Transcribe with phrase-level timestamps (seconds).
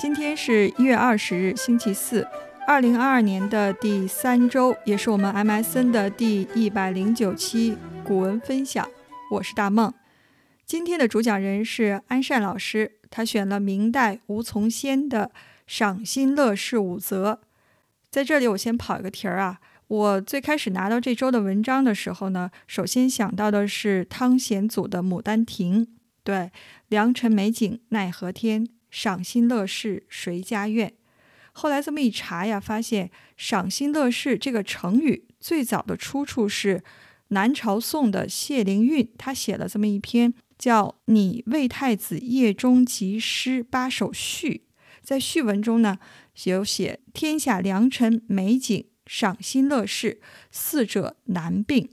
[0.00, 2.26] 今天是一月二十日，星期四，
[2.66, 8.88] 二零二二年的第三周，也是我们 MSN 的第一百零九期古文分享。
[9.30, 9.92] 我是大梦。
[10.64, 15.26] 今天的主讲人是安善老师，他选了明代吴从先的
[15.66, 17.32] 《赏心乐事五则》。
[18.10, 19.60] 在这里，我先跑一个题儿啊。
[19.88, 25.84] 我最开始拿到这周的文章的时候呢，首先想到的是汤显祖的《牡丹亭》，
[26.24, 26.50] 对，
[26.88, 28.66] 良辰美景奈何天。
[28.90, 30.92] 赏心乐事谁家院？
[31.52, 36.82] 后来这么一查呀，发现“赏心乐事”这个成语最早的出处是
[37.28, 44.64] 南朝宋的谢灵运，他写了这么一篇叫《拟魏太子夜中集诗八首序》。
[45.02, 45.98] 在序文中呢，
[46.44, 50.20] 有写天下良辰美景、赏心乐事
[50.50, 51.90] 四者难并。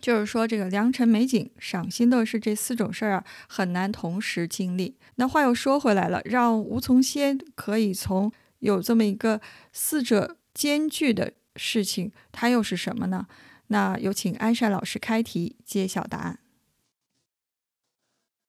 [0.00, 4.96] 就是说，这个良辰美景、赏心乐事这四种事儿啊，很难同时经历。
[5.16, 9.40] 那话又说回来了，让吴从先可以从有这么一个
[9.72, 13.26] 四者兼具的事情，它又是什么呢？
[13.68, 16.38] 那有请安善老师开题揭晓答案。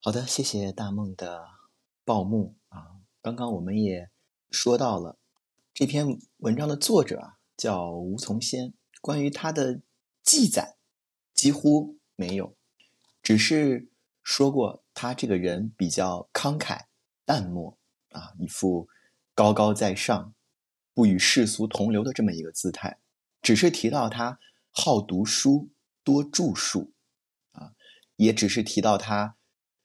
[0.00, 1.48] 好的，谢谢大梦的
[2.04, 3.02] 报幕啊。
[3.20, 4.10] 刚刚我们也
[4.50, 5.18] 说到了
[5.74, 9.80] 这篇文章的作者啊，叫吴从先，关于他的
[10.22, 10.77] 记载。
[11.38, 12.56] 几乎没有，
[13.22, 13.88] 只是
[14.24, 16.86] 说过他这个人比较慷慨
[17.24, 18.88] 淡漠啊，一副
[19.36, 20.34] 高高在上、
[20.92, 22.98] 不与世俗同流的这么一个姿态。
[23.40, 24.40] 只是提到他
[24.72, 25.70] 好读书、
[26.02, 26.92] 多著述
[27.52, 27.72] 啊，
[28.16, 29.36] 也只是提到他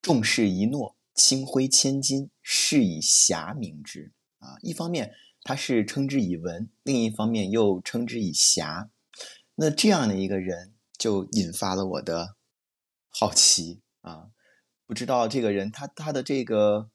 [0.02, 4.58] 重视一诺、轻挥千金、是以侠名之啊。
[4.64, 8.90] 一方面他是称之以文，另一方面又称之以侠。
[9.54, 10.73] 那这样的一个人。
[11.04, 12.38] 就引发了我的
[13.10, 14.30] 好奇啊！
[14.86, 16.90] 不知道这个人他他的这个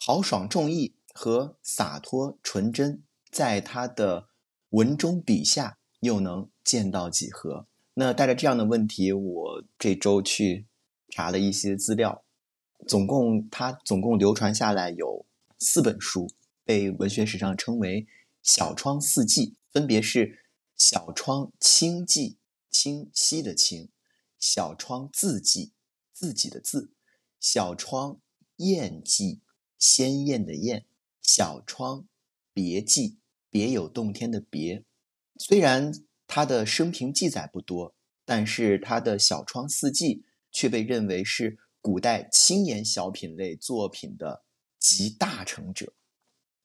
[0.00, 4.30] 豪爽重义和洒脱纯真，在他的
[4.70, 7.66] 文中笔下又能见到几何？
[7.92, 10.66] 那带着这样的问题，我这周去
[11.10, 12.24] 查了一些资料，
[12.88, 15.26] 总共他总共流传下来有
[15.58, 16.26] 四本书，
[16.64, 18.06] 被文学史上称为
[18.42, 20.26] “小窗四记”，分别是
[20.74, 22.30] 《小窗清记》。
[22.72, 23.90] 清晰的清，
[24.40, 25.74] 小窗字迹，
[26.12, 26.90] 自己的字；
[27.38, 28.20] 小窗
[28.56, 29.42] 艳迹，
[29.78, 30.86] 鲜艳的艳；
[31.20, 32.08] 小窗
[32.54, 33.18] 别记，
[33.50, 34.84] 别有洞天的别。
[35.38, 35.92] 虽然
[36.26, 37.94] 他的生平记载不多，
[38.24, 44.44] 但是他的小窗四记却被认为是古代清言小品类作品的
[44.78, 45.92] 集大成者。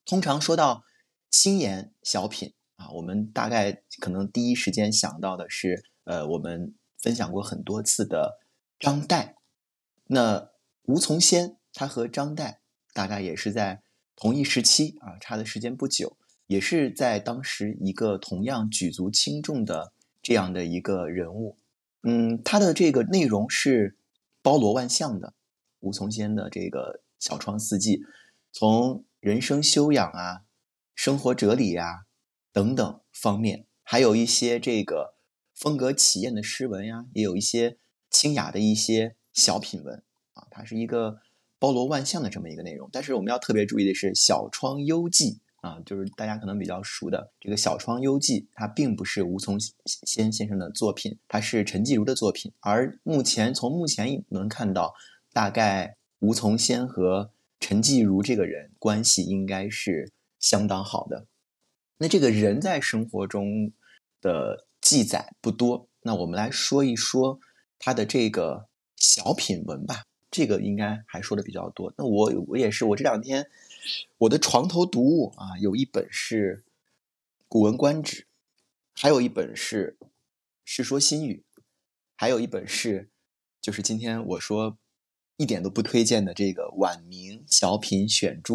[0.05, 0.85] 通常说到
[1.29, 5.83] 清言小品啊，我们大概可能第一时间想到的是。
[6.07, 8.39] 呃，我们分享过很多次的
[8.79, 9.33] 张岱，
[10.05, 10.51] 那
[10.83, 12.59] 吴从先他和张岱
[12.93, 13.83] 大概也是在
[14.15, 16.15] 同一时期啊，差的时间不久，
[16.47, 19.91] 也是在当时一个同样举足轻重的
[20.21, 21.57] 这样的一个人物。
[22.03, 23.97] 嗯，他的这个内容是
[24.41, 25.33] 包罗万象的。
[25.81, 28.01] 吴从先的这个小窗四季，
[28.53, 30.43] 从人生修养啊、
[30.95, 32.05] 生活哲理呀
[32.53, 35.16] 等等方面，还有一些这个。
[35.57, 37.77] 风格奇艳的诗文呀，也有一些
[38.11, 40.03] 清雅的一些小品文
[40.33, 41.19] 啊，它是一个
[41.57, 42.87] 包罗万象的这么一个内容。
[42.93, 49.59] 但是我们要特别注意的是，《小窗幽记》啊，就是大家可能比较熟的这个《小窗幽记》，它并不是吴从
[50.05, 52.53] 先先生的作品，它是陈继儒的作品。
[52.59, 54.93] 而目前从目前能看到，
[55.33, 61.25] 大概吴从先和陈继儒这个人关系应该是相当好的。
[61.97, 63.73] 那这个人在生活中
[64.21, 64.67] 的。
[64.87, 67.41] 记载不多，那我们来说一说
[67.77, 70.05] 他的这个小品文吧。
[70.31, 71.93] 这个应该还说的比较多。
[71.97, 73.49] 那我我也是，我这两天
[74.19, 76.63] 我的床头读物啊，有一本是
[77.49, 78.21] 《古文观止》，
[78.93, 79.97] 还有一本是
[80.63, 81.43] 《世说新语》，
[82.15, 83.09] 还有一本是
[83.59, 84.77] 就是今天我说
[85.35, 88.53] 一点都不推荐的这个《晚明小品选著》。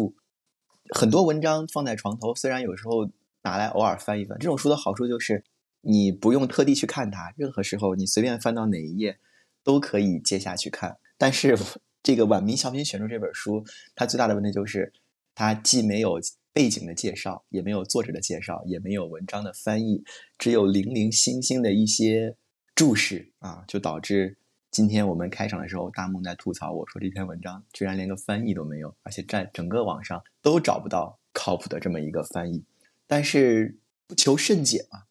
[0.89, 3.11] 很多文章放在床头，虽然有时候
[3.43, 5.43] 拿来偶尔翻一翻，这种书的好处就是。
[5.85, 9.19] 你不用特地去看它，任何时候你随便翻到哪一页，
[9.65, 10.97] 都可以接下去看。
[11.17, 11.57] 但是
[12.01, 14.93] 这个《晚明小品选注》这本书，它最大的问题就是，
[15.35, 16.21] 它既没有
[16.53, 20.01] 背景的介绍，也没有作者的介绍，也没有文章的翻译，
[20.37, 22.37] 只有零零星星的一些
[22.73, 24.37] 注释啊，就导致
[24.71, 32.63] 今天我们开场的时候，大梦在吐槽我说这篇文章居然连个翻译都没有，而且在整个网上都找不到靠谱的这么一个翻译。
[33.05, 33.77] 但是
[34.07, 35.03] 不求甚解嘛。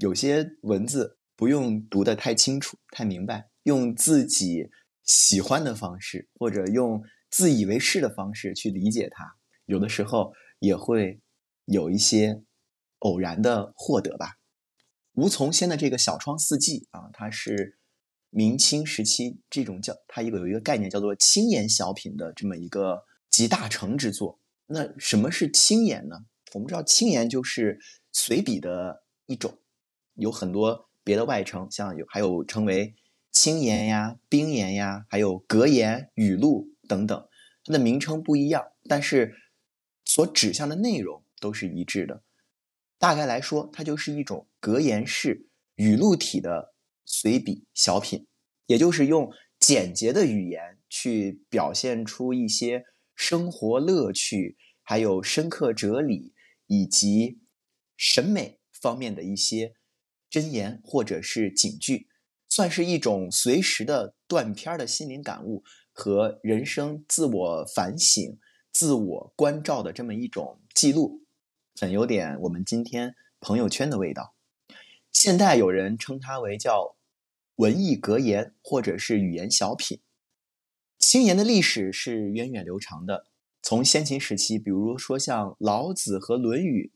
[0.00, 4.70] 有些文字不用读得太清楚、太明白，用自己
[5.04, 9.36] 喜欢的方式，或者用自以为是的方式去理解它，
[9.66, 11.20] 有的时候也会
[11.66, 12.42] 有一些
[13.00, 14.38] 偶然的获得吧。
[15.12, 17.78] 吴从先的这个《小窗四季》啊，它是
[18.30, 24.40] 明清时期这种叫它一个有一个概念叫做轻言小品的这么一个集大成之作。
[24.66, 26.24] 那什么是轻言呢？
[26.54, 27.78] 我们知道轻言就是
[28.12, 29.58] 随笔的一种，
[30.20, 32.94] 有很多别的外称，像有还有称为
[33.32, 37.28] 青言呀、冰言呀，还有格言、语录等等，
[37.64, 39.34] 它的名称不一样，但是
[40.04, 42.22] 所指向的内容都是一致的。
[42.98, 46.74] 大概来说，它就是一种格言式、语录体的
[47.06, 48.26] 随笔小品，
[48.66, 52.84] 也就是用简洁的语言去表现出一些
[53.14, 56.34] 生活乐趣，还有深刻哲理
[56.66, 57.40] 以及
[57.96, 59.74] 审美方面的一些
[60.30, 62.08] 箴言或者是警句，
[62.48, 68.38] 算是一种随时的断片的心灵感悟和人生自我反省、
[68.70, 71.22] 自我关照的这么一种记录。
[71.80, 74.34] 很有点我们今天朋友圈的味道。
[75.12, 76.96] 现代有人称它为叫
[77.56, 80.00] 文艺格言，或者是语言小品。
[80.98, 83.26] 轻言的历史是源远流长的，
[83.62, 86.92] 从先秦时期，比如说像老子和论语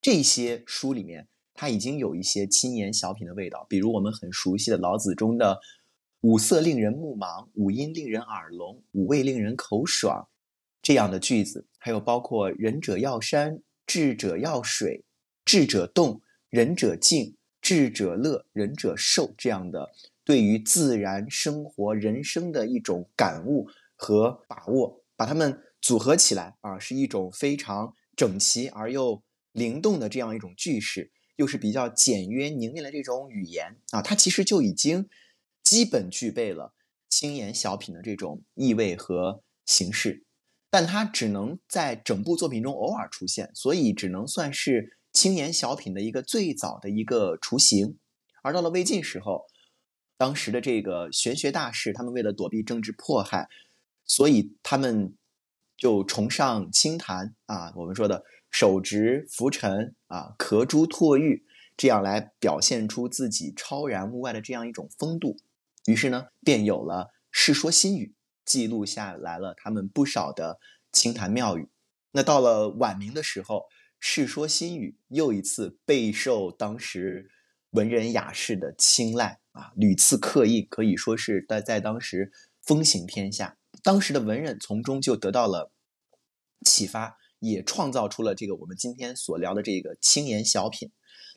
[0.00, 3.66] 这些书里面，它已经有一些轻言小品的味道。
[3.68, 5.60] 比如我们很熟悉的老子中的
[6.22, 10.28] “五色令人目盲，五音令人耳聋，五味令人口爽”
[10.82, 13.60] 这样的句子，还有包括“仁者要山”。
[13.84, 15.04] 智者要水，
[15.44, 19.34] 智者动，仁者静；智者乐，仁者寿。
[19.36, 19.90] 这样的
[20.24, 23.66] 对于自然生活、人生的一种感悟
[23.96, 29.20] 和把握，把它们组合起来啊，是一种非常整齐而又
[29.50, 31.10] 灵动的这样一种句式，
[31.42, 35.08] 又是比较简约凝练的这种语言啊，它其实就已经
[35.64, 36.72] 基本具备了
[37.08, 40.24] 轻言小品的这种意味和形式。
[40.70, 47.98] 但它只能在整部作品中偶尔出现，所以只能算是轻言小品的一个最早的一个雏形。
[48.42, 49.44] 而到了魏晋时候，
[50.16, 53.48] 当时的这个玄学大士，他们为了躲避政治迫害，
[54.06, 55.14] 所以他们
[55.76, 61.44] 就崇尚清谈啊，我们说的手执拂尘啊，壳珠唾玉，
[61.76, 65.36] 这样来表现出自己超然物外的这样一种风度。
[65.86, 68.06] 于是呢，便有了《世说新语》。
[68.44, 70.58] 记录下来了他们不少的
[70.90, 71.68] 清谈妙语。
[72.10, 73.58] 那到了晚明的时候，
[74.00, 77.30] 《世说新语》又一次备受当时
[77.70, 83.56] 文人雅士的青睐啊，屡次刻印，可以说是在在当时风行天下。
[83.80, 85.70] 当时的文人从中就得到了
[86.64, 90.90] 启发，也创造出了这个我们今天所聊的这个清言小品。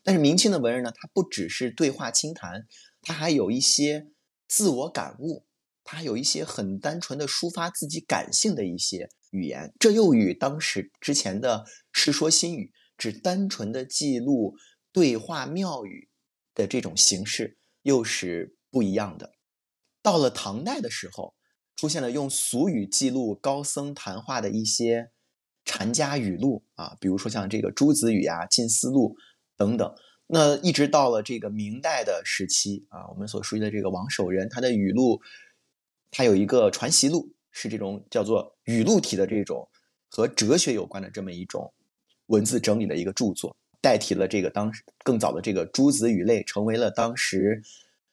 [0.03, 2.67] 但是明清的文人呢，他不只是对话清谈，
[3.01, 4.07] 他还有一些
[4.47, 5.45] 自我感悟。
[5.87, 11.59] 他还有一些很单纯的抒发自己感性的一些语言，这又与当时之前的
[11.91, 14.55] 《世说新语》只单纯的记录
[14.91, 16.09] 对话妙语
[16.55, 19.33] 的这种形式又是不一样的。
[20.01, 21.35] 到了唐代的时候，
[21.75, 25.11] 出现了用俗语记录高僧谈话的一些
[25.65, 29.17] 禅家语录啊，比如说像这个《朱子语》啊、《近思录》
[29.57, 29.93] 等等。
[30.27, 35.21] 那一直到了这个明代的时期啊，我们所熟悉的这个王守仁，他的语录。
[36.17, 39.67] 它有一个传习录，是这种叫做语录体的这种
[40.07, 41.73] 和哲学有关的这么一种
[42.27, 47.61] 文字整理的一个著作，代替了这个当时更早的这个诸子语类，成为了当时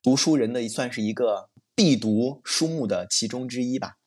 [0.02, 3.98] 读书人的算是一个必读书目的其中之一吧。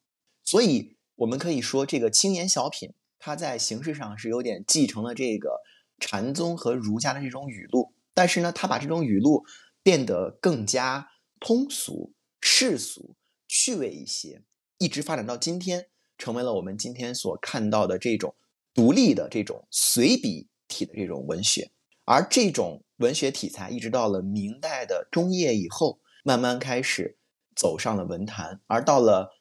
[0.43, 2.91] 所以我们可以说，这个轻言小品，
[3.25, 5.63] 它在形式上是有点继承了这个
[5.99, 9.43] 禅宗和儒家的这种语录，但是呢，它把这种语录
[9.81, 13.15] 变得更加通俗世俗。
[13.47, 14.43] 趣味一些，
[14.77, 15.87] 一直发展到今天，
[16.19, 18.35] 成为了我们今天所看到的这种
[18.75, 21.71] 独立的这种随笔体的这种文学。
[22.03, 27.17] 而这种文学题材，一直到了明代的中叶以后，慢慢开始
[27.55, 28.61] 走上了文坛。
[28.67, 29.31] 而到了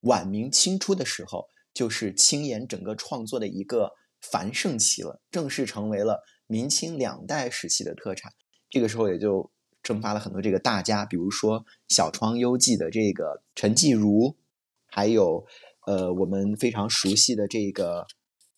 [0.00, 8.32] 晚明清初的时候，就是青岩整个创作的一个繁盛期了，正式成为了明清两代时期的特产。
[8.70, 9.50] 这个时候也就。
[9.84, 14.34] 蒸发了很多这个大家，比如说《小窗幽记》的这个陈继儒，
[14.86, 15.44] 还有
[15.86, 18.06] 呃我们非常熟悉的这个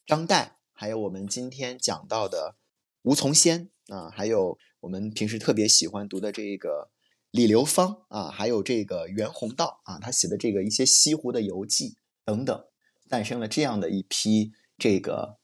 [0.06, 2.54] 张岱，还有我们今天讲到的
[3.02, 6.92] 吴从先啊，还有我们平时特别喜欢读的这个
[7.32, 12.64] 李流芳啊，还有这个袁宏道啊，他写的这个一些西湖的游记等等，
[13.08, 15.38] 诞生了这样的一批这个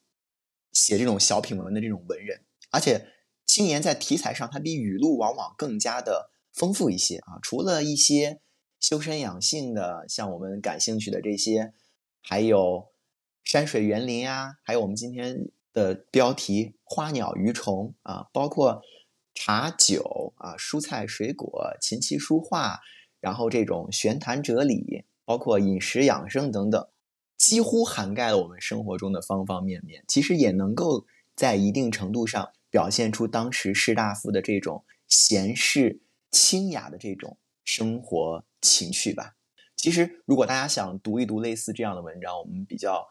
[0.73, 3.09] 写这种小品文的这种文人，而且。
[3.45, 7.39] 轻言在题材上，它比语录往往更加的丰富一些啊。
[7.43, 8.41] 除了一些
[8.81, 11.75] 修身养性的，像我们感兴趣的这些，
[12.23, 12.93] 还有
[13.45, 18.81] 山水园林呀，还有我们今天的标题花鸟鱼虫啊，包括
[19.35, 22.81] 茶酒啊、蔬菜水果、琴棋书画，
[23.21, 26.89] 然后这种玄谈哲理，包括饮食养生等等，
[27.43, 30.05] 几乎涵盖了我们生活中的方方面面。
[30.07, 39.35] 其实也能够在一定程度上表现出当时士大夫的这种闲适清雅的这种生活情趣吧。
[39.75, 43.09] 其实，如果大家想读一读类似这样的文章，我们比较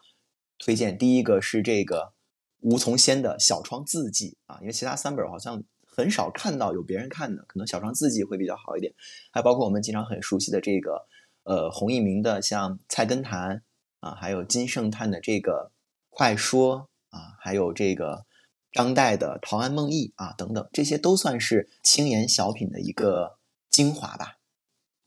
[0.58, 2.14] 推荐第一个是这个
[2.60, 8.94] 吴从先的《小窗字记》啊，因为其他三本好像很少看到有别人看的，可能《小窗字记》会比较好一点。
[9.30, 11.06] 还包括我们经常很熟悉的这个
[11.42, 13.56] 呃洪一鸣的像《菜根谭》
[14.02, 15.72] 啊，还有金圣叹的这个
[16.10, 18.26] 《快说》啊，还有这个
[18.70, 23.38] 张岱的《陶庵梦忆》啊等等，这些都算是轻言小品的一个
[23.70, 24.36] 精华吧。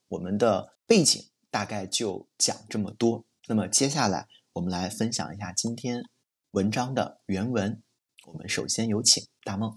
[0.08, 1.24] 我们的背景。
[1.52, 3.24] 大概就讲这么多。
[3.48, 6.04] 那么接下来我们来分享一下今天
[6.52, 7.82] 文章的原文。
[8.26, 9.74] 我们首先有请大梦。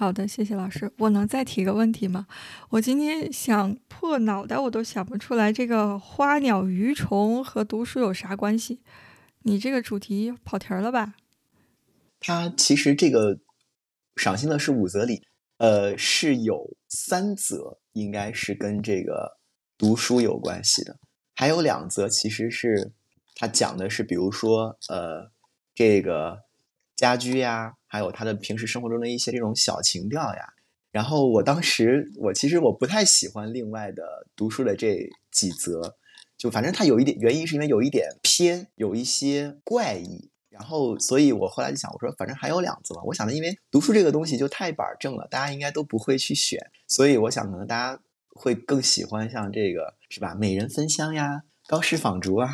[0.00, 0.90] 好的，谢谢老师。
[0.96, 2.26] 我能再提个问题吗？
[2.70, 8.80] 我今天想破脑袋我都想不出来，这个花鸟鱼虫和读书有啥关系？
[9.42, 11.16] 你这个主题跑题儿了吧？
[12.18, 13.40] 它其实这个
[14.16, 15.22] 赏心乐是五则里，
[15.58, 19.38] 呃，是有三则，应该是跟这个。
[19.76, 20.98] 读书有关系的，
[21.34, 22.92] 还有两则，其实是
[23.34, 25.30] 他讲的是，比如说，呃，
[25.74, 26.38] 这个
[27.00, 30.52] 家居呀，还有他的平时生活中的一些这种小情调呀。
[30.92, 35.96] 然后我当时，我其实我不太喜欢另外的读书的这几则，
[36.36, 40.28] 就反正他有一点原因，是因为有一点偏，有一些怪异。
[40.50, 43.00] 然后，所以我后来就想，我说反正还有两则嘛。
[43.06, 48.02] 我想的，因为读书这个东西就太板正了，大家应该都不会去选，所以我想可能大家。
[48.32, 50.36] 会更喜欢像这个是吧？
[50.36, 52.50] 美人芬香呀，高氏仿竹啊，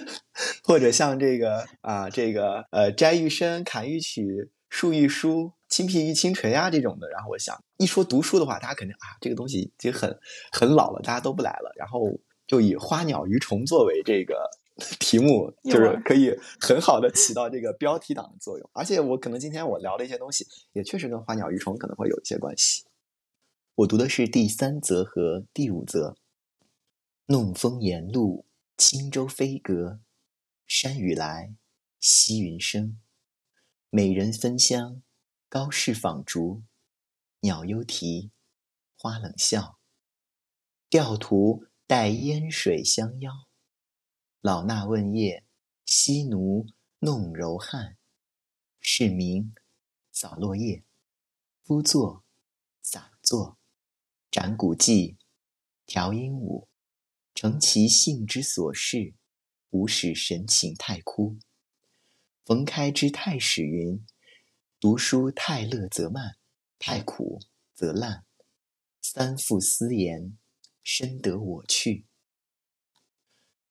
[0.62, 7.08] 或者像这个啊，这个呃，摘玉笙，砍玉曲，树玉书，青皮玉青锤啊这种的。
[7.08, 10.14] 然后我想，一说读书的话，大家肯定啊，这个东西已经很
[10.52, 11.72] 很老了，大家都不来了。
[11.74, 14.50] 然后就以花鸟鱼虫作为这个
[15.00, 18.70] 题目，就是可以很好的起到这个标题党的作用。
[18.74, 22.84] 而且我可能今天我聊的一些东西，也确实跟花鸟鱼虫可能会有一些关系。
[23.76, 26.14] 我读的是第三则和第五则。
[27.26, 28.44] 弄风沿路，
[28.80, 30.00] 轻舟飞阁，
[30.66, 31.54] 山雨来，
[32.00, 32.98] 溪云生。
[33.90, 35.02] 美人芬香，
[35.50, 36.62] 高士纺竹，
[37.40, 38.32] 鸟幽啼，
[38.96, 39.78] 花冷笑。
[40.88, 43.46] 钓徒带烟水相邀，
[44.40, 45.44] 老衲问夜，
[45.84, 46.66] 西奴
[47.00, 47.98] 弄柔汉。
[48.80, 49.54] 是名
[50.10, 50.86] 扫落叶，
[51.62, 52.24] 夫作
[52.80, 53.58] 洒作。
[54.30, 55.18] 展古迹，
[55.84, 56.69] 调鹦鹉，
[57.40, 59.14] 成其性之所适，
[59.70, 61.38] 无使神情太枯。
[62.44, 64.04] 冯开之太史云
[64.78, 66.36] ：“读书太乐则慢，
[66.78, 67.40] 太苦
[67.72, 68.26] 则烂。
[69.00, 70.36] 三复思言，
[70.82, 72.04] 深得我趣。”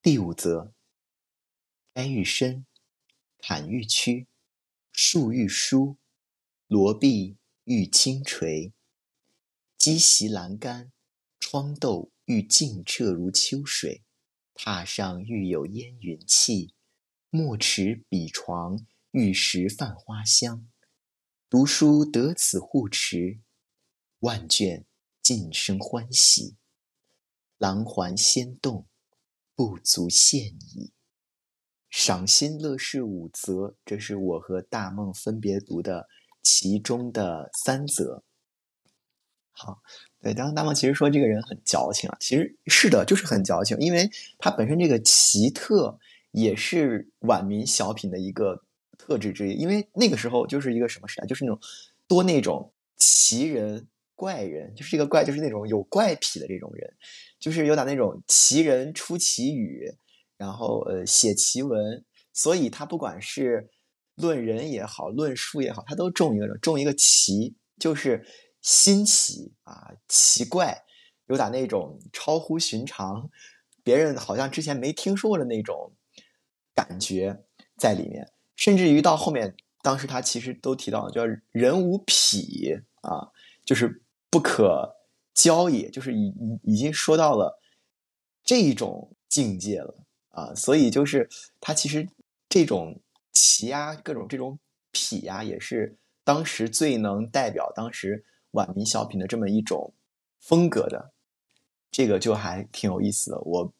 [0.01, 0.73] 第五则：
[1.93, 2.65] 摘玉深，
[3.37, 4.27] 坎欲曲，
[4.91, 5.99] 树欲疏，
[6.65, 8.73] 罗臂欲轻垂。
[9.77, 10.91] 积席栏杆，
[11.39, 14.03] 窗斗欲静澈如秋水；
[14.53, 16.75] 榻上欲有烟云气，
[17.31, 20.69] 墨池笔床欲食泛花香。
[21.49, 23.39] 读书得此护持，
[24.19, 24.85] 万卷
[25.23, 26.55] 尽生欢喜。
[27.57, 28.85] 廊环仙动，
[29.55, 30.93] 不足羡矣。
[31.89, 36.07] 赏心乐事五则，这是我和大梦分别读的
[36.43, 38.23] 其中的三则。
[39.49, 39.81] 好，
[40.21, 45.97] 对，当大梦其实说这个人很矫情啊，其实是的，就是很矫情，因为他本身这个奇特
[46.31, 48.61] 也是晚明小品的一个
[48.97, 49.53] 特质之一。
[49.53, 51.57] 因为那个时候就是一个什么时代，就是那种
[52.05, 56.93] 多那种奇人怪人，就是这个怪就是那种有怪癖的这种人，
[57.39, 59.89] 就是有点那种奇人出奇语，
[60.35, 63.69] 然后呃写奇文，所以他不管是
[64.15, 68.25] 论人也好，论书也好，他都重一个重一个奇，就是。
[68.61, 70.83] 新奇啊，奇怪，
[71.27, 73.29] 有点那种超乎寻常，
[73.83, 75.93] 别人好像之前没听说的那种
[76.75, 77.43] 感觉
[77.77, 78.31] 在里面。
[78.55, 83.31] 甚至于到后面，当时他其实都提到，叫人无癖啊，
[83.63, 84.97] 就是不可
[85.33, 87.61] 交也，就是已已已经说到了
[88.43, 90.53] 这种境界了啊。
[90.53, 91.29] 所以就是
[91.61, 92.09] 他其实
[92.49, 92.99] 这种
[93.31, 94.59] 奇啊，各种这种
[94.91, 98.25] 癖呀，也是当时最能代表当时。
[98.51, 99.93] 晚明小品的这么一种
[100.39, 101.11] 风格的，
[101.91, 103.39] 这个就还挺有意思的。
[103.41, 103.73] 我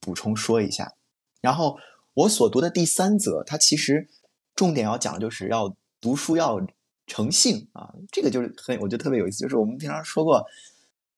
[0.00, 0.94] 补充说一下，
[1.40, 1.78] 然后
[2.14, 4.08] 我所读的第三则，它其实
[4.54, 6.60] 重点要讲就是要读书要
[7.06, 9.40] 诚信啊，这个就是很我觉得特别有意思。
[9.40, 10.44] 就是我们平常说过，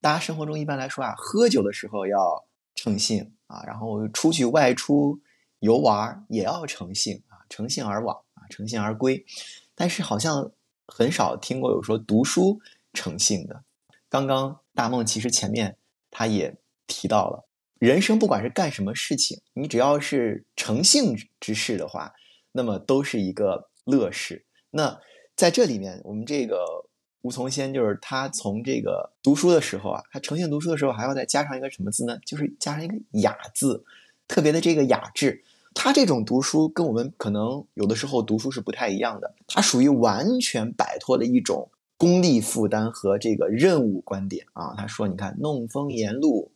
[0.01, 2.45] 大家生活中一般来说啊，喝酒的时候要
[2.75, 5.21] 诚信啊，然后出去外出
[5.61, 9.25] 游玩也要诚信啊，诚信而往啊，诚信而归。
[9.75, 10.51] 但是好像
[10.87, 12.61] 很少听过有说读书
[12.97, 13.63] 诚信的。
[14.09, 15.77] 刚刚大梦其实前面
[16.11, 17.47] 他也提到了。
[17.79, 22.15] 人生不管是干什么事情，你只要是诚信之事的话，
[22.53, 24.47] 那么都是一个乐事。
[24.71, 24.99] 那
[25.37, 26.65] 在这里面，我们这个
[27.21, 32.19] 吴从先就是他从这个读书的时候啊，他诚信读书的时候还要再加上一个什么字呢？
[32.25, 33.85] 就是加上一个雅字，
[34.27, 35.45] 特别的这个雅致。
[35.75, 44.75] 他这种读书跟我们可能有的时候读书是不太一样的，他属于完全摆脱了一种功利负担和这个任务观点啊。
[44.77, 46.53] 他说：“你看，弄风沿路。”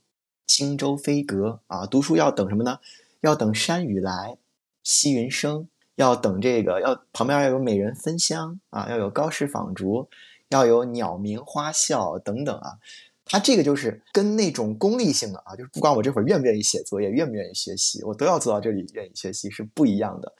[0.46, 2.80] 轻舟飞阁啊，读书要等什么呢？
[3.20, 4.36] 要等山雨来，
[4.82, 10.08] 溪云生，要等这个，要旁边要有美人分香啊，要有高士纺竹，
[10.48, 12.80] 要有鸟鸣花笑等等啊。
[13.24, 20.34] 他这个就是跟那种功利性的啊，就是不管我这会儿愿不愿意写作业，愿不愿意学习，我都要做到这里，愿意学习是不一样的。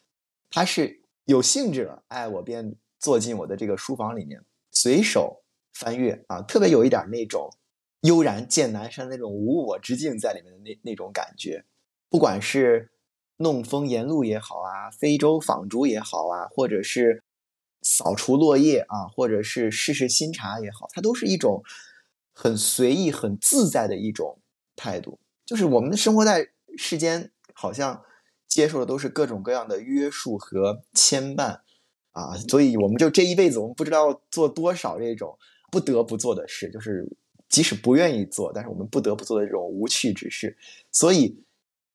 [0.50, 7.50] 他是有兴致了，哎，我便坐进我的这个书房里面，随手翻阅啊，特别有一点那种。
[8.04, 11.66] 悠然见南山那种无我之境在里面的那那种感觉，
[12.08, 12.92] 不管是
[13.36, 17.22] 弄风沿路也好啊，非洲纺竹也好啊，或者是
[17.82, 21.62] 扫除落叶啊，或者是试试新茶也好，它都是一种
[22.32, 24.40] 很随意、很自在的一种
[24.74, 25.20] 态度。
[25.44, 26.48] 就是我们生活在
[26.78, 28.02] 世间，好像
[28.48, 31.60] 接受的都是各种各样的约束和牵绊
[32.12, 35.38] 啊，所以我们就这一辈子，我们不知道做多少这种
[35.70, 37.16] 不得不做的事，就是。
[37.50, 40.56] 即使不愿意做，但是我们不得不做的这种无趣之事，
[40.92, 41.36] 所以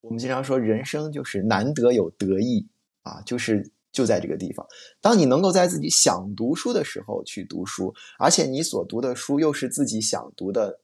[0.01, 2.67] 我们经常说，人生就是难得有得意
[3.03, 4.67] 啊，就是就在这个地方。
[4.99, 10.81] 当你能够在自己想读书的时候去读书，而且你所读的书又是自己想读的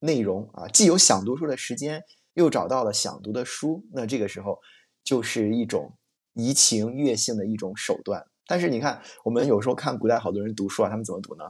[0.00, 4.58] 内容啊，既有想读书的时间，又找到了想读的书，那这个时候
[5.02, 5.94] 就是一种
[6.34, 8.26] 怡情悦性的一种手段。
[8.46, 11.44] 但是你看，我们有时候看古代好多人读书啊，他们怎么读呢？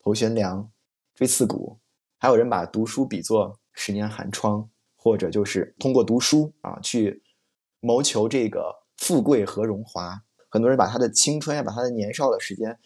[0.00, 0.70] 头悬梁，
[1.14, 1.78] 锥刺股。
[2.18, 7.22] 还有人把读书比作十年寒窗，或者就是通过读书啊去
[7.80, 10.22] 谋求这个富贵和荣华。
[10.48, 12.78] 很多人把他的青春呀，把他的年少的时间，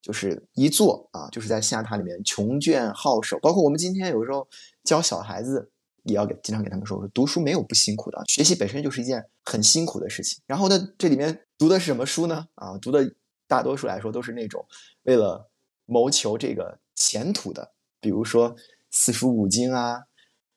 [0.00, 3.38] 就是一坐啊，就是在象牙塔里面穷卷好手。
[3.40, 4.46] 包括我们今天有时候
[4.84, 5.70] 教小孩子，
[6.06, 10.42] 也要给经常给他们说说，读书没有不辛苦的，学习本身就是一件很辛苦的事情。
[10.46, 12.46] 然后呢，这里面读的是什么书呢？
[12.54, 13.14] 啊，读的
[13.46, 14.66] 大多数来说都是那种
[15.02, 15.50] 为了
[15.84, 18.56] 谋求这个前途的，比如说。
[18.98, 20.04] 四书五经啊，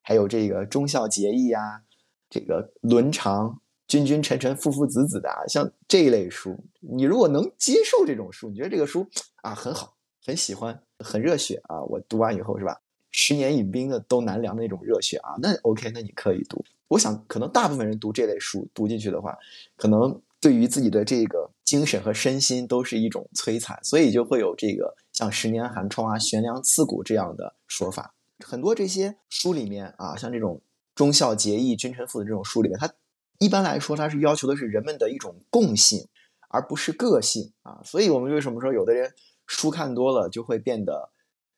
[0.01, 1.81] 还有这个忠孝节义啊，
[2.29, 9.05] 这个伦常、君君臣臣、父父子子的啊，像这一类书，你如果能接受这种书，你觉得这个书
[9.41, 12.79] 啊很好，很喜欢，很热血啊，我读完以后是吧？
[13.21, 16.63] 十年饮冰的都难凉的那种热血啊，那 OK，那你可以读。
[16.87, 19.37] 我想，可能大部分人读这类书读进去的话，
[19.75, 28.15] 可能对于自己的这个精神和身心都是一种摧残，所以就会有这个像十年寒窗啊、悬梁刺股这样的说法。
[28.39, 30.61] 很多这些书里面啊，像这种
[30.95, 32.89] 忠孝节义、君臣父的这种书里面，它
[33.37, 36.07] 一般来说它是要求的是人们的一种共性，
[36.47, 37.81] 而不是个性啊。
[37.83, 39.13] 所以我们为什么说有的人
[39.45, 41.09] 书看多了就会变得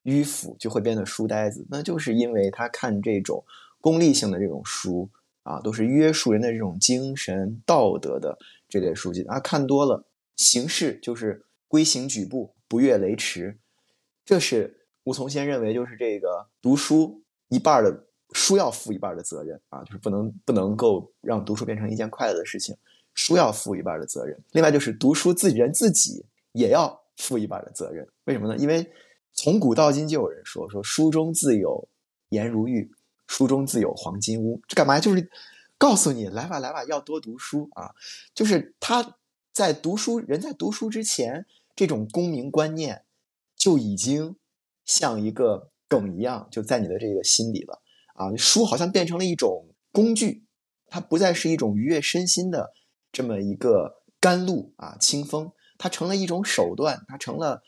[0.03, 1.65] 迂腐，就会变得书呆子？
[1.69, 3.43] 那就是因为他看这种
[3.79, 5.09] 功利性的这种书
[5.43, 8.37] 啊，都是约束人的这种精神道德的
[8.67, 13.57] 这类书籍啊，看多了行事就是规行矩步，不越雷池，
[14.25, 14.77] 这是。
[15.03, 22.77] 吴从先认为，就是这个读书一半的书要负一半的责任啊，就是不能不能够让读书变成一件快乐的事情，
[23.15, 24.39] 书要负一半的责任。
[24.51, 28.07] 另外就是读书自己人自己也要负一半的责任。
[28.25, 28.55] 为什么呢？
[28.57, 28.87] 因为
[29.33, 31.87] 从古到今就有人说说书中自有
[32.29, 32.91] 颜如玉，
[33.27, 34.61] 书中自有黄金屋。
[34.67, 34.99] 这干嘛？
[34.99, 35.29] 就是
[35.77, 37.91] 告诉你来吧来吧，要多读书啊。
[38.33, 39.17] 就是他
[39.51, 43.03] 在读书人在读书之前，这种功名观念
[43.55, 44.35] 就已经。
[44.83, 47.81] 像一个梗一样，就在你的这个心里了
[48.15, 48.35] 啊！
[48.35, 50.43] 书好像变成了一种工具，
[50.87, 52.73] 它不再是一种愉悦身心的
[53.11, 57.61] 这么一个甘露啊、清风，它成了一种手段，它成了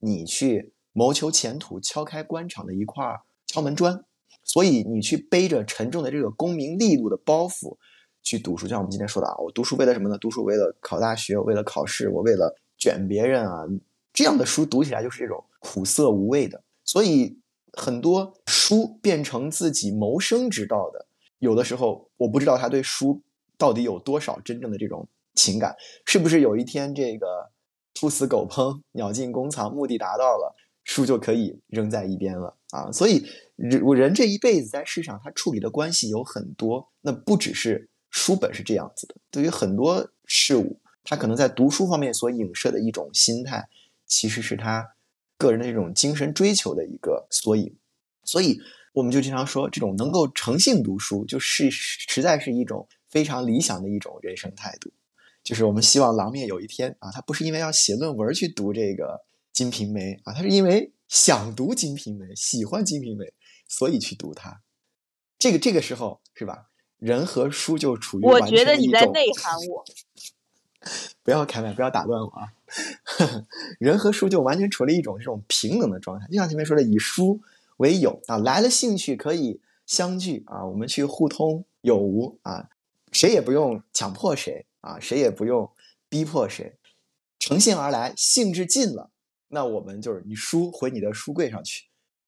[0.00, 3.04] 你去谋求前途、敲开官场的一块
[3.46, 4.02] 敲门砖。
[4.42, 7.76] 所以你去背着沉重的这个功名利禄的包袱
[8.22, 10.16] 去读书，就像我们今天说的啊，我读书为了什么呢？
[10.16, 13.64] 读书为了考大学，我为了考试，我为了卷别人啊。
[14.12, 17.38] 这样的书读起来就是这种苦涩无味的，所以
[17.74, 21.06] 很多书变成自己谋生之道的，
[21.40, 23.20] 有的时候我不知道他对书
[23.58, 25.76] 到底有多少真正的这种情感？
[26.06, 27.50] 是不是有一天这个
[27.92, 30.54] 兔死狗烹，鸟尽弓藏，目的达到了，
[30.86, 32.90] 书就可以扔在一边了啊？
[32.90, 39.16] 所以人人这一辈子在世上，他处理的关系有很多，那不只是书本是这样子的。
[39.30, 43.68] 对于很多事物，他可能在读书方面所影射的一种心态，
[44.06, 44.94] 其实是他
[45.36, 47.74] 个人的这种精神追求的一个缩影。
[48.24, 48.60] 所以。
[48.96, 54.90] 我们就经常说，这种能够诚信读书，就是实在是一种非常理想的一种人生态度。
[55.44, 59.04] 就是我们希望狼面有一天啊，他不是因为要写论文去读这个
[59.56, 63.24] 《金瓶梅》啊，他是因为想读《金瓶梅》，喜欢《金瓶梅》，
[63.66, 64.60] 所以去读它。
[65.38, 66.66] 这个这个时候是吧？
[66.98, 69.82] 人和书就处于我觉得你在内涵我，
[71.24, 72.52] 不要开麦，不要打断我啊！
[73.80, 77.40] 人和书就完全处于一种这种平等的状态，就像前面说的，以书。
[77.78, 82.70] 为友啊，来了兴趣可以相聚啊，我们去互通有无啊，
[83.12, 85.70] 谁也不用强迫谁啊，谁也不用
[86.08, 86.78] 逼迫谁，
[87.38, 89.10] 乘兴而来，兴致尽了，
[89.48, 91.86] 那我们就是你书回你的书柜上去，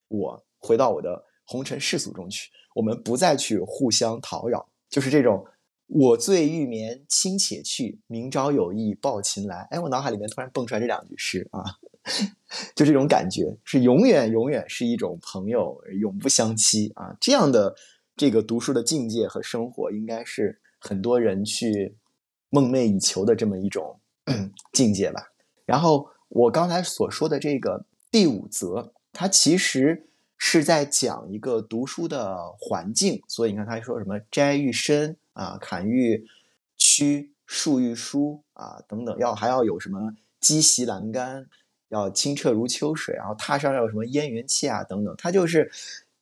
[0.09, 5.46] 我回到我的红尘世俗中去，我们不再去互相讨扰，就是这种
[5.87, 9.66] 我醉欲眠卿且去，明朝有意抱琴来。
[9.70, 11.64] 哎，我脑海里面突然蹦出来这两句诗啊。
[12.74, 17.14] 就这种感觉是永远永远是一种朋友，永不相欺啊！
[17.20, 17.74] 这样的
[18.16, 21.96] 这个读书的境界和生活，应该是很多人去
[22.48, 24.00] 梦寐以求的这么一种
[24.72, 25.33] 境界吧。
[25.66, 33.22] 然后我刚才所说的这个第五则，它其实是在讲一个读书的环境。
[33.26, 36.26] 所以你看，他说什么“斋欲深啊，砍欲
[36.76, 41.46] 曲，树欲疏啊等等，要还要有什么积习栏杆。
[41.90, 45.72] 要清澈如秋水，然后踏上要有什么烟云气啊等等，他就是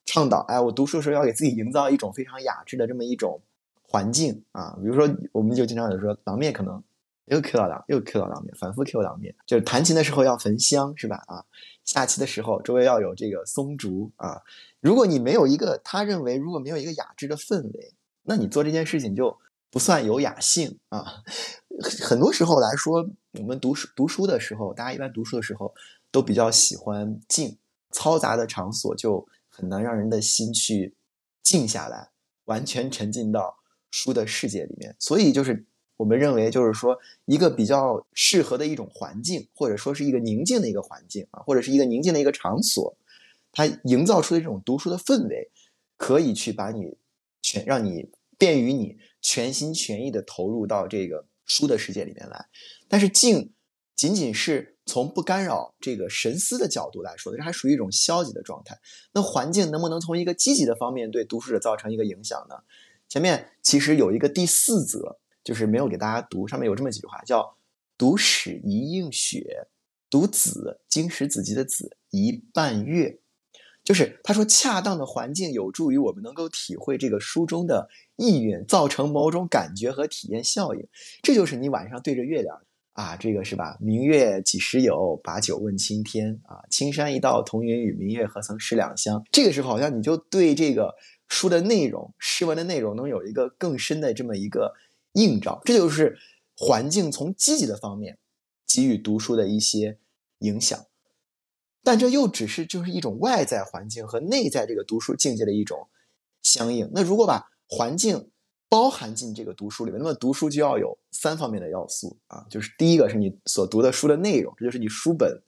[0.04, 3.40] 倡导，哎，我读书的时候要给自己营造一种非常雅致的这么一种
[3.82, 4.78] 环境啊。
[4.80, 6.80] 比如说，我们就经常有说，狼面可能
[7.26, 11.22] 又 Q 到两，又 Q 到两面，反复 Q 两面，就是弹琴的时候要焚香，是吧？
[11.26, 11.44] 啊，
[11.84, 14.42] 下棋的时候周围要有这个松竹啊。
[14.80, 19.36] 如果你没有一个，他认为如果没有一个雅致的氛围，那你做这件事情就
[19.70, 21.22] 不算有雅兴啊。
[22.00, 25.74] 很多时候来说，我们读书读书的时候，大家一般读书的时候
[26.10, 27.58] 都比较喜欢静，
[27.90, 30.94] 嘈杂的场所就很难让人的心去
[31.42, 32.10] 静下来，
[32.44, 33.56] 完全沉浸到
[33.90, 34.94] 书的世界里面。
[34.98, 42.96] 所以，就是我们认为，就是说一个比较适合的一种环境，或者说是一个宁静的一个环境啊，或者是一个宁静的一个场所，
[43.52, 45.50] 它营造出的这种读书的氛围，
[45.96, 46.96] 可以去把你
[47.42, 51.26] 全让你便于你全心全意的投入到这个。
[51.48, 52.46] 书的世界里面来，
[52.88, 53.52] 但是静
[53.94, 58.80] 仅仅是从不干扰这个神思的角度来说的，这还属于一种消极的状态。
[59.12, 62.56] 那环境能不能从一个积极的方面对读书者造成一个影响呢？
[63.08, 67.56] 前面其实有一个第四则，就是没有给大家读，上面有这么几句话，叫
[67.96, 69.68] “读史一映雪，
[70.10, 73.20] 读子经史子集的子一半月”。
[73.84, 80.84] 就是他说，恰当的环境有助于我们能够体会这个书中的意蕴，造成某种感觉和体验效应。
[81.22, 82.60] 这就是你晚上对着月亮
[82.94, 83.78] 啊，这个是吧？
[83.80, 85.14] 明月几时有？
[85.22, 86.64] 把酒问青天啊！
[86.68, 89.22] 青山一道同云雨，明月何曾识两乡？
[89.30, 90.96] 这个时候好像你就对这个
[91.28, 94.74] 书的内容、诗文的内容能有一个更深的这么一个
[95.16, 95.60] 映照。
[95.64, 96.16] 这就是
[96.56, 98.18] 环境从积极的方面
[98.66, 99.98] 给予读书的一些
[100.38, 100.86] 影响。
[101.82, 105.88] 但这又只是就是一种外在环境和内在这个读书境界的一种
[106.42, 106.90] 相应。
[106.92, 108.30] 那如果把环境
[108.68, 115.40] 包含进这个读书里面，那么读书就要有三方面的要素啊，就是第一个是你所读的书的内容，这就是你书本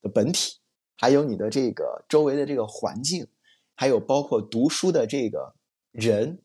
[0.00, 0.58] 的本体，
[0.96, 3.26] 还有你的这个周围的这个环境，
[3.74, 5.54] 还有包括读书的这个
[5.90, 6.40] 人。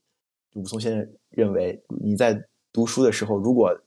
[0.53, 3.81] 武松先生认为，你在读书的时候，如果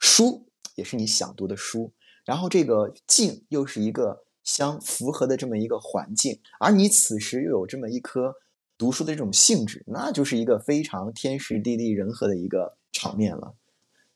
[0.00, 1.92] 书也是你想读的书，
[2.24, 4.24] 然后这个境又是一个。
[4.42, 8.34] 相符合的这么一个环境，而你此时又有这么一颗
[8.78, 13.54] 读书的这种性质，那就是一个非常天时地利人和的一个场面了。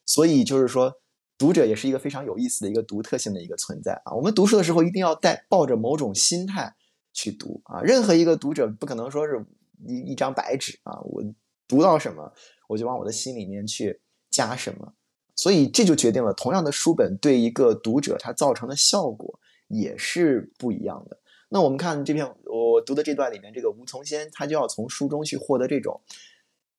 [0.06, 0.94] 所以就是说，
[1.36, 4.14] 读者也是一个非常有意思的一个独特性的一个存在啊。
[4.14, 6.74] 我们读书的时候一定要带抱着某种心态
[7.12, 7.82] 去读啊。
[7.82, 9.44] 任何一个读者不可能说是
[9.86, 11.22] 一一张白纸啊，我
[11.68, 12.32] 读到什么
[12.68, 14.00] 我就往我的心里面去
[14.30, 14.94] 加什么。
[15.36, 19.38] 所以这就决定了同样的书本对一个读者他造成的效果。
[19.68, 21.18] 也是不一样的。
[21.48, 26.02] 那我们看这篇我读的这段里面，这个吴从先他就要从书中去获得这种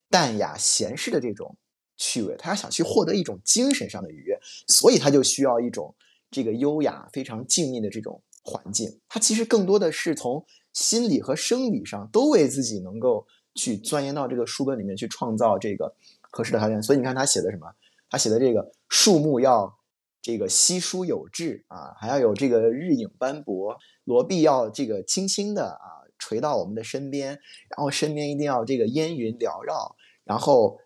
[0.08, 1.58] 淡雅闲适的这种
[1.96, 5.94] 趣味，他想去获得一种精神上的愉悦，所以他就需要一种
[6.30, 9.00] 这个优雅、非常静谧的这种环境。
[9.08, 16.80] 他其实更多的是从心理和生理上都为自己能够去钻研到这个书本里面去创造这个合适的条件。
[16.82, 17.66] 所以你看他写的什么？
[18.08, 19.76] 他写的这个树木要
[20.22, 27.30] 这个稀疏有致啊，还要有这个日影斑驳，罗碧要这个轻轻的啊垂到我们的身边，
[27.68, 30.78] 然后身边一定要这个烟云缭绕，然后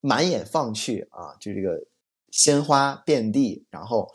[0.00, 1.86] 满眼放去啊，就这个
[2.30, 4.08] 鲜花遍地，然后。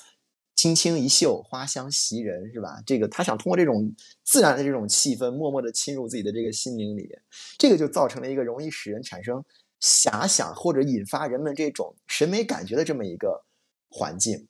[0.55, 2.81] 轻轻一嗅，花香袭人，是吧？
[2.85, 7.21] 这个他想通过这种自然的这种气氛，默默的侵入自己的这个心灵里面，
[7.57, 9.43] 这个就造成了一个容易使人产生
[9.81, 13.43] 遐想或者引发人们这种审美感觉的这么一个
[13.89, 14.47] 环境。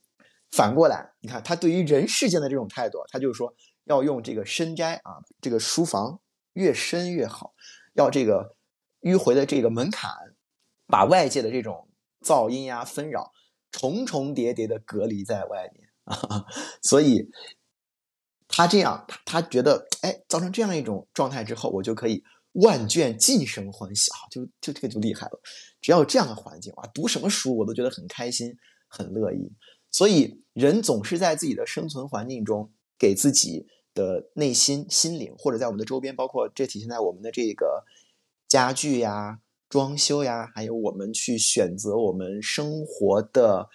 [0.52, 3.54] 反过来，你看他对于人世间的这种态度，他就是说
[3.86, 6.22] 要用这个深斋啊，这个书房
[6.54, 7.54] 越深越好，
[7.94, 8.56] 要这个
[9.02, 10.12] 迂回的这个门槛，
[10.86, 11.90] 把外界的这种
[12.22, 13.32] 噪音呀纷扰
[13.72, 15.85] 重重叠叠的隔离在外面。
[16.06, 16.46] 啊，
[16.82, 17.30] 所以
[18.48, 25.40] 他这样，他他觉得，哎，造成这样一种状态之后，我就可以万卷尽生欢喜啊，就就这个就厉害了。
[25.82, 28.56] 只要有这样的环境啊，读什么书我都觉得很开心，
[28.88, 29.52] 很乐意。
[29.92, 37.84] 所以人总是在自己的生存环境中，给自己的内心心灵，或者在我们的周边，包括这体现在我们的这个
[38.48, 39.40] 家具呀、
[39.70, 43.70] 装修呀，还有我们去选择我们生活的。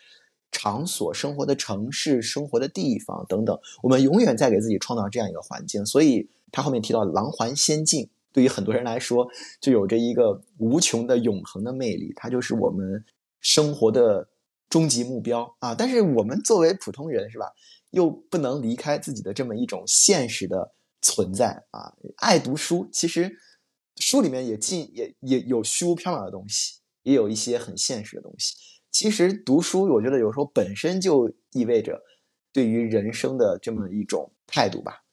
[0.50, 5.84] 场所、生活的城市、生活的地方等等，我们永远在给自己创造这样一个环境。
[5.86, 9.28] 所以他后面提到狼环仙境，对于很多人来说，
[9.60, 12.12] 就有着一个无穷的永恒的魅力。
[12.16, 13.04] 它就是我们
[13.40, 14.28] 生活的
[14.68, 15.74] 终极目标啊！
[15.74, 17.46] 但是我们作为普通人，是吧？
[17.90, 21.94] 又不能离开自己的这么一种现实的存在啊！
[22.18, 23.36] 爱读书，其实
[23.96, 28.54] 书里面也尽也也有虚无缥缈的东西，也有一些很现实的东西。
[28.90, 32.02] 其实读书，我觉得有时候本身就意味着
[32.52, 35.04] 对于人生的这么一种态度吧。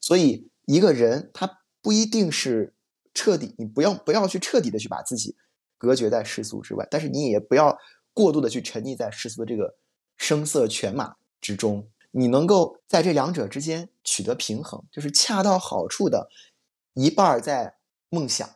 [0.00, 2.74] 所以一个人他不一定是
[3.12, 5.36] 彻底，你不要不要去彻底的去把自己
[5.76, 7.76] 隔绝在世俗之外，但是你也不要
[8.12, 9.76] 过度的去沉溺在世俗的这个
[10.16, 11.88] 声色犬马之中。
[12.12, 16.28] 你能够在这两者之间取得平衡，就是恰到好处的，
[16.92, 17.74] 一半在
[18.10, 18.48] 梦想，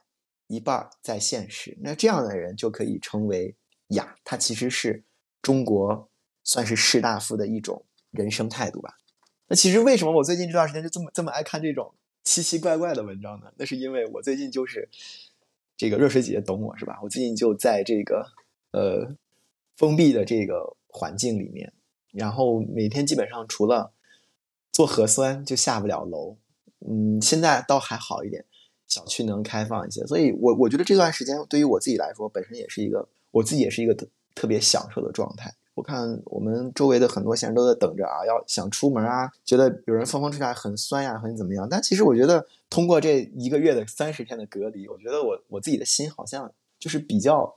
[0.46, 1.76] 一半在现实。
[1.82, 3.56] 那这样的人就可以成为。
[3.88, 5.04] 雅，它其实是
[5.40, 6.10] 中国
[6.44, 8.98] 算是士大夫的一种人生态度吧。
[9.48, 13.50] 那其实为什么我最近这段时间就这么这么爱看这种奇奇怪怪的文章呢？
[13.56, 14.90] 那是因为我最近就是
[15.76, 16.98] 这个热水姐姐懂我是吧？
[17.02, 18.26] 我最近就在这个
[18.72, 19.16] 呃
[19.76, 21.72] 封闭的这个环境里面，
[22.12, 23.92] 然后每天基本上除了
[24.70, 26.36] 做核酸就下不了楼。
[26.86, 28.44] 嗯，现在倒还好一点，
[28.86, 33.08] 小区能开放一些，所以我我觉得这段时间对于我自己来说，本身也是一个。
[33.38, 35.52] 我自己也是一个特特别享受的状态。
[35.74, 41.68] 我看我们周围的很多现在都在等着啊，要想出门啊，觉得有人风风出来很酸呀，很怎么样。
[41.70, 47.54] 但其实我觉得，通过这一个月的三十天的隔离，我觉得我我自己的心好像就是比较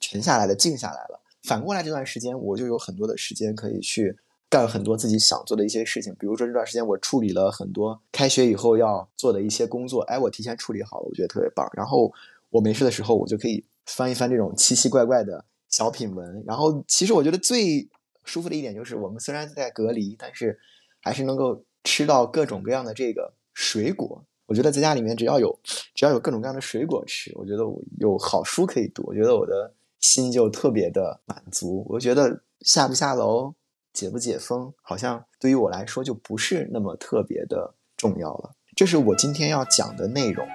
[0.00, 1.20] 沉下来的，静下来了。
[1.44, 6.12] 反过来这段时间，我就有很多的时间可以去干很多自己想做的一些事情。
[6.18, 11.70] 比如说这段时间，我处理了很多开学以后要做的一些工作，哎，我提前处理好了，我觉得特别棒。
[11.74, 12.12] 然后
[12.50, 13.64] 我没事的时候，我就可以。
[13.96, 17.88] 翻一翻这种奇奇怪怪的小品文，然后其实我觉得最
[18.24, 20.58] 舒服的一点就是，我们虽然在隔离，但是
[21.00, 24.24] 还是能够吃到各种各样的这个水果。
[24.46, 25.58] 我觉得在家里面只要有
[25.94, 31.86] 只要有各种各样的水果吃，我觉得我有好书可以读，我觉得我的心就特别的满足。
[31.88, 33.54] 我觉得下不下楼、
[33.92, 38.54] 解不解封，好像对于我来说就不是那么特别的重要了。
[38.74, 40.46] 这是我今天要讲的内容。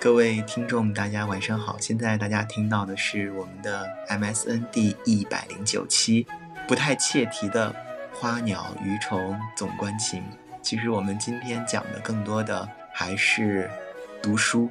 [0.00, 1.78] 各位听众，大家晚上好！
[1.80, 6.26] 现在大家听到的是我们的 MSN 第一百零九期，
[6.68, 7.74] 不太切题的
[8.12, 10.22] 花鸟鱼虫总关情。
[10.60, 13.70] 其实我们今天讲的更多的还是
[14.22, 14.70] 读书。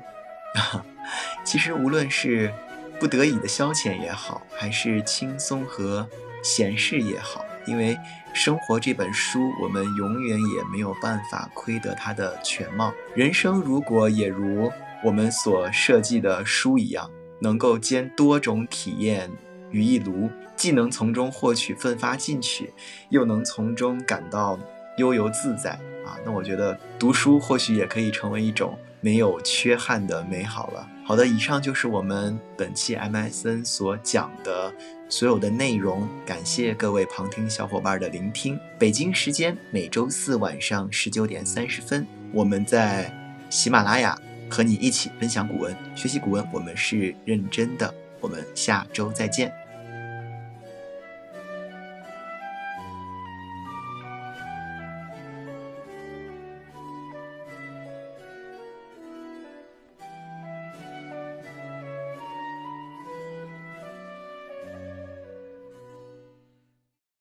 [1.44, 2.54] 其实无论是
[3.00, 6.08] 不得已的消遣也好，还是轻松和
[6.44, 7.98] 闲适也好，因为
[8.34, 12.94] 生活这本书，我们永远也没有办法窥得它的全貌。
[13.16, 14.72] 人生如果也如。
[15.04, 17.10] 我们所设计的书一样，
[17.42, 19.30] 能够兼多种体验
[19.70, 22.74] 于一炉，既能从中获取奋发进取，
[23.10, 24.58] 又能从中感到
[24.98, 25.72] 悠游自在
[26.06, 26.16] 啊！
[26.26, 30.88] 那我觉得读书或许也可以成为一种没有缺憾的美好了。
[31.04, 34.74] 好的，以上就是我们本期 MSN 所讲的
[35.10, 38.58] 所有的内容，感谢各位旁听小伙伴的聆听。
[38.80, 43.14] 北京时间每周四晚上十九点三十分，我们在
[43.50, 44.18] 喜马拉雅。
[44.54, 47.92] 和你一起分享古文，学习古文，我们是认真的。
[48.22, 49.52] 我们下周再见。